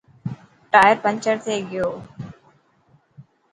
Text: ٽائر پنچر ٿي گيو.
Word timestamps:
ٽائر 0.71 0.95
پنچر 1.03 1.35
ٿي 1.43 1.55
گيو. 1.69 1.89